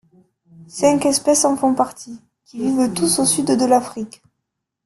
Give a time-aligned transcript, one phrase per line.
[0.67, 4.23] Cinq espèces en font partie, qui vivent tous au sud de l'Afrique.